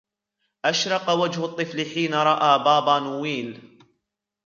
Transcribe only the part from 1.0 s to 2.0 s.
وجه الطفل